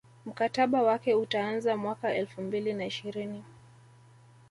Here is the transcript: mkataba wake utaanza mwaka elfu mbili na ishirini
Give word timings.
mkataba 0.25 0.81
wake 0.81 1.13
utaanza 1.15 1.77
mwaka 1.77 2.13
elfu 2.15 2.41
mbili 2.41 2.73
na 2.73 2.85
ishirini 2.85 3.43